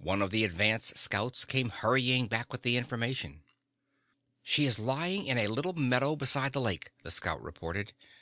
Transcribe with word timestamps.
One 0.00 0.22
of 0.22 0.30
the 0.30 0.42
advance 0.42 0.90
scouts 0.96 1.44
came 1.44 1.68
hurrying 1.68 2.28
back 2.28 2.50
with 2.50 2.62
the 2.62 2.78
information. 2.78 3.42
"She 4.42 4.64
is 4.64 4.78
lying 4.78 5.26
in 5.26 5.36
a 5.36 5.48
little 5.48 5.74
meadow 5.74 6.16
beside 6.16 6.54
the 6.54 6.62
lake," 6.62 6.92
the 7.02 7.10
scout 7.10 7.42
reported. 7.42 7.92